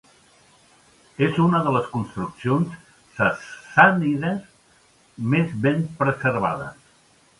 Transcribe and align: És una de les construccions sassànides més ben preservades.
És 1.25 1.35
una 1.47 1.59
de 1.67 1.73
les 1.75 1.89
construccions 1.97 2.73
sassànides 3.19 4.41
més 5.35 5.55
ben 5.67 5.85
preservades. 6.01 6.83